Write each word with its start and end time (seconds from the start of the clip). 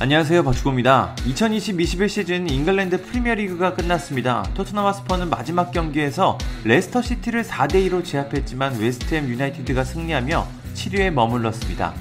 안녕하세요 0.00 0.44
박주호입니다. 0.44 1.16
2020-21 1.26 2.08
시즌 2.08 2.48
잉글랜드 2.48 3.02
프리미어리그가 3.02 3.74
끝났습니다. 3.74 4.44
토트넘 4.54 4.86
홋스퍼는 4.86 5.28
마지막 5.28 5.72
경기에서 5.72 6.38
레스터 6.62 7.02
시티를 7.02 7.42
4대2로 7.42 8.04
제압했지만 8.04 8.78
웨스트햄 8.78 9.28
유나이티드가 9.28 9.82
승리하며 9.82 10.46
7위에 10.74 11.10
머물렀습니다. 11.10 11.94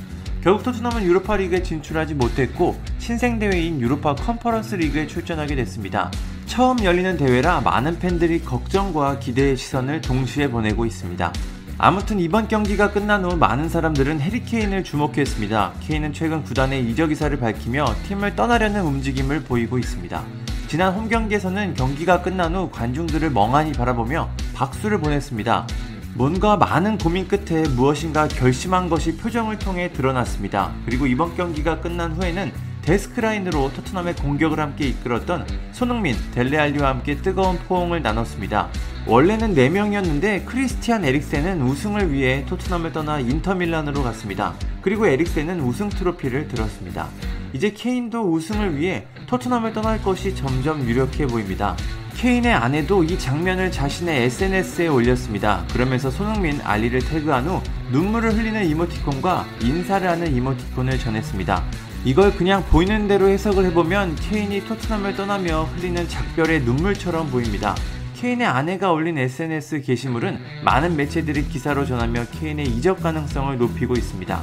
결국 0.44 0.62
토트넘은 0.62 1.06
유로파 1.06 1.38
리그에 1.38 1.64
진출하지 1.64 2.14
못했고 2.14 2.80
신생 3.00 3.40
대회인 3.40 3.82
유로파 3.82 4.14
컨퍼런스 4.14 4.76
리그에 4.76 5.08
출전하게 5.08 5.56
됐습니다. 5.56 6.12
처음 6.46 6.84
열리는 6.84 7.18
대회라 7.18 7.62
많은 7.62 7.98
팬들이 7.98 8.44
걱정과 8.44 9.18
기대의 9.18 9.58
시선을 9.58 10.02
동시에 10.02 10.52
보내고 10.52 10.86
있습니다. 10.86 11.34
아무튼 11.80 12.20
이번 12.20 12.48
경기가 12.48 12.92
끝난 12.92 13.24
후 13.24 13.38
많은 13.38 13.70
사람들은 13.70 14.20
해리 14.20 14.44
케인을 14.44 14.84
주목했습니다. 14.84 15.74
케인은 15.82 16.12
최근 16.12 16.44
구단의 16.44 16.84
이적 16.90 17.12
의사를 17.12 17.38
밝히며 17.38 17.86
팀을 18.08 18.36
떠나려는 18.36 18.84
움직임을 18.84 19.44
보이고 19.44 19.78
있습니다. 19.78 20.24
지난 20.68 20.94
홈 20.94 21.08
경기에서는 21.08 21.76
경기가 21.76 22.24
끝난 22.24 22.56
후 22.56 22.72
관중들을 22.72 23.30
멍하니 23.30 23.74
바라보며 23.74 24.28
박수를 24.56 25.00
보냈습니다. 25.00 25.68
뭔가 26.16 26.58
많은 26.58 26.98
고민 26.98 27.28
끝에 27.28 27.68
무엇인가 27.68 28.28
결심한 28.28 28.90
것이 28.90 29.16
표정을 29.16 29.60
통해 29.60 29.94
드러났습니다. 29.94 30.74
그리고 30.84 31.06
이번 31.06 31.38
경기가 31.38 31.80
끝난 31.80 32.12
후에는 32.14 32.52
데스크라인으로 32.88 33.74
토트넘의 33.74 34.16
공격을 34.16 34.62
함께 34.62 34.88
이끌었던 34.88 35.46
손흥민, 35.74 36.16
델레알리와 36.34 36.88
함께 36.88 37.18
뜨거운 37.18 37.58
포옹을 37.58 38.02
나눴습니다. 38.02 38.70
원래는 39.06 39.56
4명이었는데 39.56 40.46
크리스티안 40.46 41.04
에릭센은 41.04 41.62
우승을 41.62 42.14
위해 42.14 42.46
토트넘을 42.48 42.94
떠나 42.94 43.20
인터밀란으로 43.20 44.04
갔습니다. 44.04 44.54
그리고 44.82 45.06
에릭센은 45.06 45.60
우승 45.60 45.90
트로피를 45.90 46.48
들었습니다. 46.48 47.10
이제 47.52 47.72
케인도 47.72 48.32
우승을 48.32 48.78
위해 48.78 49.06
토트넘을 49.28 49.74
떠날 49.74 50.02
것이 50.02 50.34
점점 50.34 50.82
유력해 50.88 51.28
보입니다. 51.28 51.76
케인의 52.16 52.54
아내도 52.54 53.04
이 53.04 53.20
장면을 53.20 53.70
자신의 53.70 54.24
SNS에 54.24 54.88
올렸습니다. 54.88 55.66
그러면서 55.74 56.10
손흥민, 56.10 56.60
알리를 56.64 57.00
태그한 57.02 57.48
후 57.48 57.62
눈물을 57.92 58.34
흘리는 58.34 58.66
이모티콘과 58.66 59.46
인사를 59.62 60.10
하는 60.10 60.34
이모티콘을 60.34 60.98
전했습니다. 60.98 61.64
이걸 62.08 62.34
그냥 62.34 62.64
보이는 62.64 63.06
대로 63.10 63.28
해석을 63.28 63.66
해보면 63.66 64.16
케인이 64.16 64.64
토트넘을 64.64 65.18
떠나며 65.18 65.64
흘리는 65.64 66.08
작별의 66.08 66.62
눈물처럼 66.62 67.30
보입니다. 67.30 67.76
케인의 68.16 68.48
아내가 68.48 68.94
올린 68.94 69.18
SNS 69.18 69.82
게시물은 69.82 70.40
많은 70.64 70.96
매체들이 70.96 71.50
기사로 71.50 71.86
전하며 71.86 72.28
케인의 72.32 72.66
이적 72.66 73.04
가능성을 73.04 73.58
높이고 73.58 73.94
있습니다. 73.96 74.42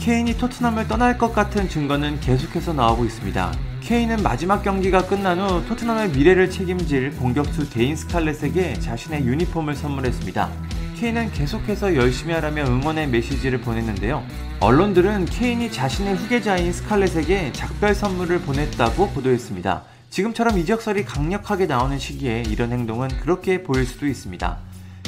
케인이 0.00 0.36
토트넘을 0.36 0.86
떠날 0.86 1.16
것 1.16 1.32
같은 1.32 1.70
증거는 1.70 2.20
계속해서 2.20 2.74
나오고 2.74 3.06
있습니다. 3.06 3.52
케인은 3.80 4.22
마지막 4.22 4.62
경기가 4.62 5.06
끝난 5.06 5.40
후 5.40 5.64
토트넘의 5.64 6.10
미래를 6.10 6.50
책임질 6.50 7.16
공격수 7.16 7.70
데인 7.70 7.96
스칼렛에게 7.96 8.80
자신의 8.80 9.24
유니폼을 9.24 9.74
선물했습니다. 9.76 10.50
케인은 10.98 11.30
계속해서 11.30 11.94
열심히 11.94 12.34
하라며 12.34 12.64
응원의 12.64 13.06
메시지를 13.06 13.60
보냈는데요. 13.60 14.24
언론들은 14.58 15.26
케인이 15.26 15.70
자신의 15.70 16.16
후계자인 16.16 16.72
스칼렛에게 16.72 17.52
작별 17.52 17.94
선물을 17.94 18.40
보냈다고 18.40 19.10
보도했습니다. 19.10 19.84
지금처럼 20.10 20.58
이적설이 20.58 21.04
강력하게 21.04 21.66
나오는 21.66 21.96
시기에 22.00 22.42
이런 22.48 22.72
행동은 22.72 23.10
그렇게 23.20 23.62
보일 23.62 23.86
수도 23.86 24.08
있습니다. 24.08 24.58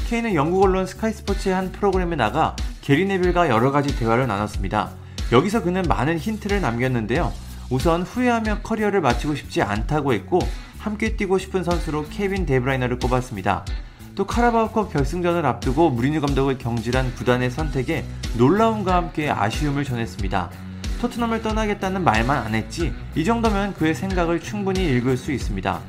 케인은 0.09 0.37
영국 0.37 0.63
언론 0.63 0.87
스카이스포츠의 0.87 1.57
한 1.57 1.73
프로그램에 1.73 2.15
나가 2.15 2.55
게리 2.83 3.05
네빌과 3.07 3.49
여러 3.49 3.73
가지 3.73 3.99
대화를 3.99 4.29
나눴습니다. 4.29 4.91
여기서 5.33 5.65
그는 5.65 5.83
많은 5.83 6.19
힌트를 6.19 6.61
남겼는데요. 6.61 7.33
우선 7.69 8.03
후회하며 8.03 8.61
커리어를 8.63 9.01
마치고 9.01 9.35
싶지 9.35 9.63
않다고 9.63 10.13
했고 10.13 10.39
함께 10.79 11.17
뛰고 11.17 11.39
싶은 11.39 11.65
선수로 11.65 12.07
케빈 12.11 12.47
데브라이너를 12.47 13.01
꼽았습니다. 13.01 13.65
또 14.21 14.27
카라바오컵 14.27 14.93
결승전을 14.93 15.47
앞두고 15.47 15.89
무리뉴 15.89 16.21
감독을 16.21 16.59
경질한 16.59 17.15
구단의 17.15 17.51
선택에 17.51 18.05
놀라움과 18.37 18.95
함께 18.95 19.31
아쉬움을 19.31 19.83
전했습니다. 19.83 20.51
토트넘을 21.01 21.41
떠나겠다는 21.41 22.05
말만 22.05 22.37
안 22.37 22.55
했지 22.55 22.93
이 23.15 23.25
정도면 23.25 23.73
그의 23.73 23.95
생각을 23.95 24.41
충분히 24.41 24.85
읽을 24.91 25.17
수 25.17 25.33
있습니다. 25.33 25.81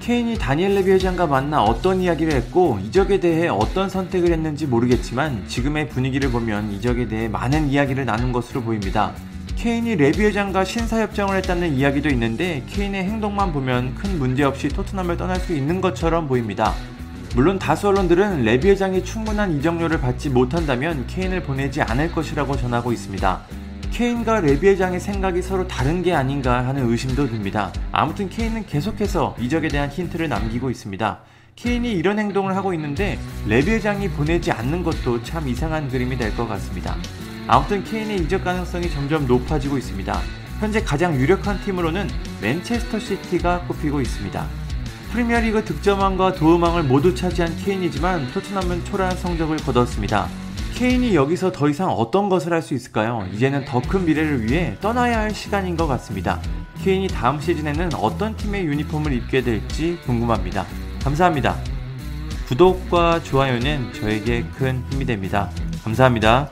케인이 0.00 0.38
다니엘 0.38 0.76
레비 0.76 0.92
회장과 0.92 1.26
만나 1.26 1.62
어떤 1.62 2.00
이야기를 2.00 2.32
했고 2.32 2.78
이적에 2.82 3.20
대해 3.20 3.48
어떤 3.48 3.90
선택을 3.90 4.32
했는지 4.32 4.66
모르겠지만 4.66 5.46
지금의 5.46 5.90
분위기를 5.90 6.30
보면 6.30 6.72
이적에 6.72 7.06
대해 7.08 7.28
많은 7.28 7.68
이야기를 7.68 8.06
나눈 8.06 8.32
것으로 8.32 8.62
보입니다. 8.62 9.12
케인이 9.56 9.96
레비 9.96 10.24
회장과 10.24 10.64
신사협정을 10.64 11.36
했다는 11.36 11.74
이야기도 11.74 12.08
있는데 12.08 12.64
케인의 12.70 13.04
행동만 13.04 13.52
보면 13.52 13.94
큰 13.94 14.18
문제 14.18 14.42
없이 14.42 14.68
토트넘을 14.68 15.18
떠날 15.18 15.38
수 15.38 15.54
있는 15.54 15.82
것처럼 15.82 16.26
보입니다. 16.26 16.72
물론 17.34 17.58
다수 17.58 17.88
언론들은 17.88 18.44
레비 18.44 18.68
회장이 18.70 19.04
충분한 19.04 19.58
이적료를 19.58 20.00
받지 20.00 20.30
못한다면 20.30 21.04
케인을 21.08 21.42
보내지 21.42 21.82
않을 21.82 22.12
것이라고 22.12 22.56
전하고 22.56 22.92
있습니다. 22.92 23.40
케인과 23.90 24.40
레비 24.40 24.68
회장의 24.68 25.00
생각이 25.00 25.42
서로 25.42 25.66
다른 25.66 26.02
게 26.02 26.14
아닌가 26.14 26.64
하는 26.64 26.88
의심도 26.88 27.26
듭니다. 27.26 27.72
아무튼 27.90 28.28
케인은 28.28 28.66
계속해서 28.66 29.34
이적에 29.40 29.66
대한 29.66 29.90
힌트를 29.90 30.28
남기고 30.28 30.70
있습니다. 30.70 31.18
케인이 31.56 31.92
이런 31.92 32.20
행동을 32.20 32.54
하고 32.54 32.72
있는데 32.74 33.18
레비 33.48 33.72
회장이 33.72 34.10
보내지 34.10 34.52
않는 34.52 34.84
것도 34.84 35.24
참 35.24 35.48
이상한 35.48 35.88
그림이 35.88 36.16
될 36.16 36.36
것 36.36 36.46
같습니다. 36.46 36.96
아무튼 37.48 37.82
케인의 37.82 38.18
이적 38.18 38.44
가능성이 38.44 38.88
점점 38.90 39.26
높아지고 39.26 39.76
있습니다. 39.76 40.20
현재 40.60 40.80
가장 40.82 41.16
유력한 41.16 41.60
팀으로는 41.62 42.08
맨체스터 42.40 43.00
시티가 43.00 43.62
꼽히고 43.66 44.00
있습니다. 44.00 44.63
프리미어리그 45.14 45.64
득점왕과 45.64 46.32
도움왕을 46.34 46.82
모두 46.82 47.14
차지한 47.14 47.56
케인이지만 47.58 48.32
토트넘은 48.32 48.84
초라한 48.84 49.16
성적을 49.16 49.58
거뒀습니다. 49.58 50.26
케인이 50.74 51.14
여기서 51.14 51.52
더 51.52 51.68
이상 51.68 51.88
어떤 51.90 52.28
것을 52.28 52.52
할 52.52 52.60
수 52.60 52.74
있을까요? 52.74 53.24
이제는 53.32 53.64
더 53.64 53.80
큰 53.80 54.04
미래를 54.06 54.44
위해 54.50 54.76
떠나야 54.80 55.20
할 55.20 55.30
시간인 55.32 55.76
것 55.76 55.86
같습니다. 55.86 56.40
케인이 56.82 57.06
다음 57.06 57.40
시즌에는 57.40 57.94
어떤 57.94 58.36
팀의 58.36 58.64
유니폼을 58.66 59.12
입게 59.12 59.40
될지 59.40 60.00
궁금합니다. 60.04 60.66
감사합니다. 61.04 61.58
구독과 62.48 63.22
좋아요는 63.22 63.92
저에게 63.92 64.44
큰 64.56 64.82
힘이 64.90 65.04
됩니다. 65.04 65.48
감사합니다. 65.84 66.50